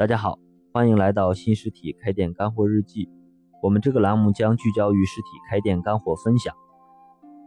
[0.00, 0.38] 大家好，
[0.72, 3.06] 欢迎来到新实体开店干货日记。
[3.62, 6.54] 我们这个栏目将聚焦于实体开店干货分享。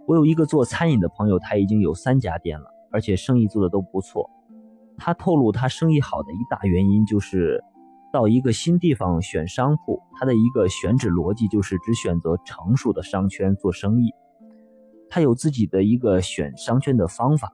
[0.06, 4.30] 我有一个做餐饮的朋友，他已经有三家店了，而且生意做的都不错。
[4.98, 7.60] 他透露，他生意好的一大原因就是
[8.12, 14.12] 到一个新地方选商铺，他的一个选址逻辑就是只选择成熟的商圈做生意。
[15.10, 17.52] 他有自己的一个选商圈的方法，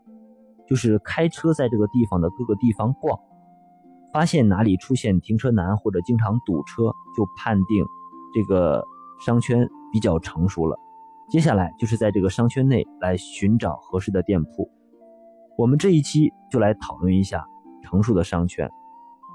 [0.68, 3.18] 就是开车在这个地方的各个地方逛。
[4.13, 7.86] 发现哪里出现停车难或者经常堵车，就判定
[8.33, 8.83] 这个
[9.19, 10.77] 商圈比较成熟了。
[11.29, 14.69] 接下来就是在这个商圈内来寻找合适的店铺。
[15.57, 17.45] 我们这一期就来讨论一下
[17.83, 18.69] 成熟的商圈。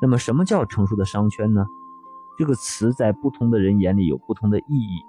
[0.02, 1.64] 那么，什么叫成熟的商圈呢？
[2.36, 5.00] 这个词在不同的人眼里有不同的意义。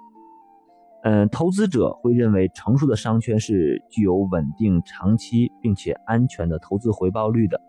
[1.02, 7.60] 嗯，投资者会认为成熟的商圈是具有稳定、长期并且安全的投资回报率的。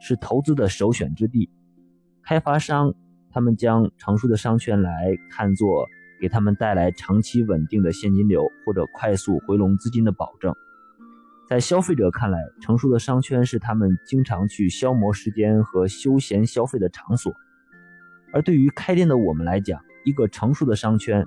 [0.00, 1.50] 是投资的首选之地，
[2.22, 2.94] 开发商
[3.30, 5.86] 他们将成熟的商圈来看作
[6.20, 10.54] 给他们带来长期稳定的现金流或者快速回笼资金的保证。
[11.48, 17.32] 在消费者看来，成熟的商圈是他们经常去消磨时间和休闲消费的场所。
[18.32, 21.26] 而对于开店的我们来讲，一个成熟的商圈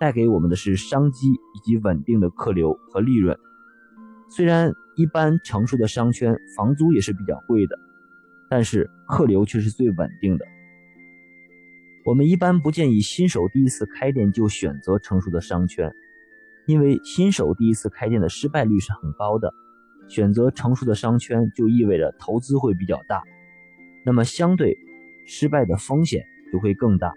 [0.00, 3.38] 带给我们的是商机以及稳定的客流和利润。
[4.30, 7.78] 虽然一般成熟的商圈房租也是比较贵的。
[8.50, 10.46] 但是客流却是最稳定的。
[12.04, 15.92] 我们一般不建议新手第一次开店就选择成熟的商圈，
[16.66, 19.52] 因为新手第一次开店的失败率是很高的。
[20.08, 23.22] 选择成熟的商圈就意味着投资会比较大，
[24.06, 24.74] 那么相对
[25.26, 27.12] 失败的风险就会更大。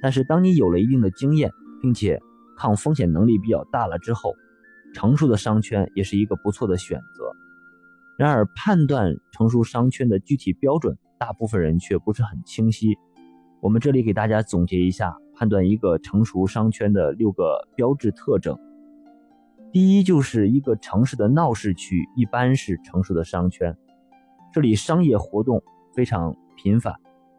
[0.00, 1.50] 但是当你有了一定的经验，
[1.82, 2.18] 并且
[2.56, 4.34] 抗风险能力比较大了之后，
[4.94, 7.30] 成熟的商圈也是一个不错的选择。
[8.18, 12.98] 然而，判断成熟商圈的具体标准，大部分人却不是很清晰。
[13.60, 18.58] 我们这里给大家总结一下判断一个成熟商圈的六个标志特征。
[19.70, 23.78] 第一，就是一个城市的闹市区一般是成熟的商圈，
[24.52, 25.62] 这里商业活动
[25.94, 26.92] 非常频繁，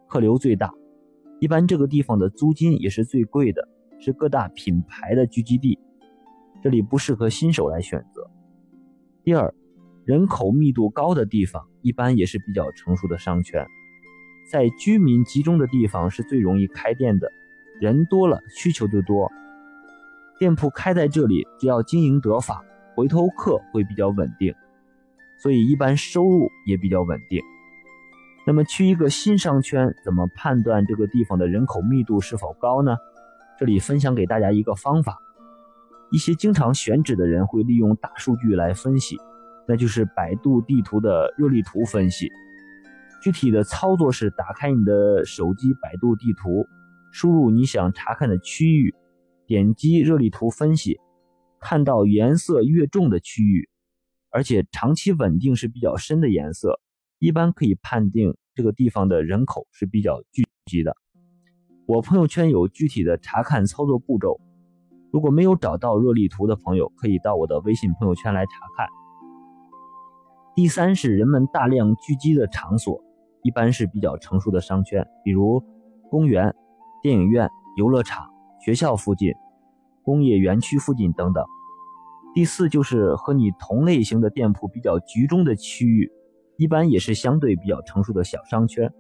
[0.08, 0.72] 客流最大，
[1.42, 3.68] 一般这个地方的租金也是最贵的，
[4.00, 5.78] 是各大品牌的聚集地，
[6.64, 8.32] 这里不适合新手来选择。
[9.26, 9.54] 第二。
[10.10, 13.64] 人口密度高的地方，一般也是比较成熟的商圈。
[14.52, 17.32] 在居民集中的地方是最容易开店的，
[17.80, 19.32] 人多了需求就多。
[20.40, 22.66] 店铺开在这里，只要经营得法，
[22.96, 24.52] 回头客会比较稳定，
[25.44, 27.40] 所以一般收入也比较稳定。
[28.48, 32.98] 那么去一个新商圈，怎么判断这个地方的人口密度是否高呢？
[33.60, 35.20] 这里分享给大家一个方法：
[36.10, 39.16] 一些经常选址的人会利用大数据来分析。
[39.70, 42.28] 那就是百度地图的热力图分析。
[43.22, 46.66] 具体的操作是：打开你的手机百度地图，
[47.12, 48.96] 输入你想查看的区域，
[49.46, 51.00] 点击热力图分析，
[51.60, 53.70] 看到颜色越重的区域，
[54.32, 56.80] 而且长期稳定是比较深的颜色，
[57.20, 60.96] 一般可以判定这个地方的人口是比较聚集的。
[61.86, 64.40] 我朋友圈有具体的查看操作步骤，
[65.12, 68.88] 如果没有找到热力图的朋友，可以到我的微信朋友圈来查看。
[70.60, 73.02] 第三是人们大量聚集的场所，
[73.44, 75.64] 一般是比较成熟的商圈，比如
[76.10, 76.54] 公园、
[77.02, 77.48] 电影院、
[77.78, 78.28] 游乐场、
[78.60, 79.32] 学校附近、
[80.04, 81.42] 工业园区附近等等。
[82.34, 86.12] 第四就是和你同类型的店铺比较集中的区域，
[86.58, 88.92] 一般也是相对比较成熟的小商圈。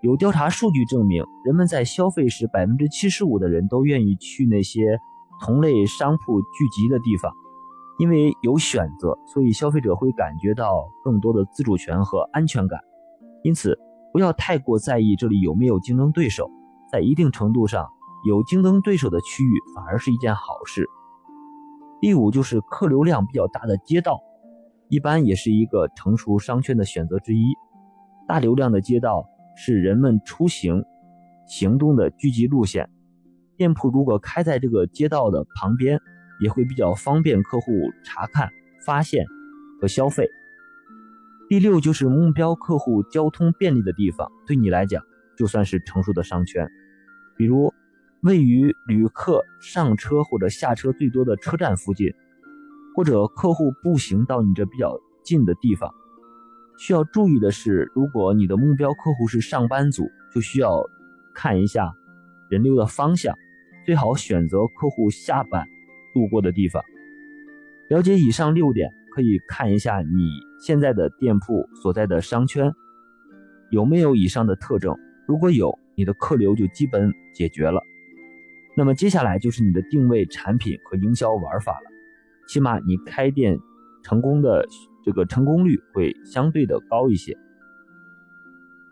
[0.00, 4.98] 有调查数据证明，人们在消费时，百分之七十五的人都愿意去那些
[5.44, 7.30] 同类商铺聚集的地方。
[8.00, 12.80] 因为有选择，所以消费者会感觉到更多的自主权和安全感。
[13.42, 13.78] 因此，
[14.10, 16.50] 不要太过在意这里有没有竞争对手。
[16.90, 17.86] 在一定程度上，
[18.26, 20.88] 有竞争对手的区域反而是一件好事。
[22.00, 24.18] 第五就是客流量比较大的街道，
[24.88, 27.42] 一般也是一个成熟商圈的选择之一。
[28.26, 30.82] 大流量的街道是人们出行、
[31.46, 32.88] 行动的聚集路线。
[33.58, 36.00] 店铺如果开在这个街道的旁边。
[36.40, 38.50] 也会比较方便客户查看、
[38.84, 39.24] 发现
[39.80, 40.28] 和消费。
[41.48, 45.02] 第六就是目标客户交通便利的地方，对你来讲
[45.36, 46.68] 就算是成熟的商圈。
[47.36, 47.72] 比如
[48.22, 52.12] 位于旅客上车或者下车最多的车站附近，
[52.94, 55.92] 或者客户步行到你这比较近的地方。
[56.78, 60.82] 需要注意的是，如果你的目标客户是上班族，就需要
[61.34, 61.92] 看一下
[62.48, 63.34] 人流的方向，
[63.84, 65.66] 最好选择客户下班。
[66.14, 66.82] 路过的地方，
[67.88, 70.30] 了解以上六点，可以看一下你
[70.60, 72.72] 现在的店铺所在的商圈
[73.70, 74.96] 有没有以上的特征。
[75.26, 77.80] 如果有，你的客流就基本解决了。
[78.76, 81.90] 那么接下来就是你的定位、产品和营销玩法了。
[82.48, 83.58] 起码你开店
[84.02, 84.66] 成功的
[85.04, 87.36] 这个成功率会相对的高一些。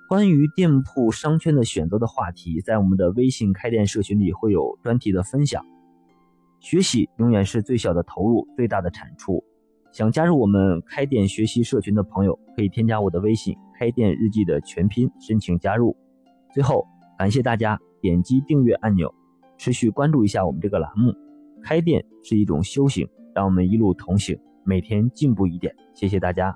[0.08, 5.64] 关于店铺商圈的选择的话题，在我们的微信开店社群里会有专题的分享。
[6.60, 9.42] 学习永远是最小的投入，最大的产出。
[9.90, 15.96] 想加入我们开店学习社群的朋友，可以添加我的微信“开店日记”的全拼，申请加入。
[16.52, 16.86] 最后，
[17.18, 19.12] 感谢大家点击订阅按钮，
[19.56, 21.14] 持续关注一下我们这个栏目。
[21.62, 25.74] 开店是一种修行，让我们一路同行，每天进步一点。
[25.94, 26.54] 谢谢大家。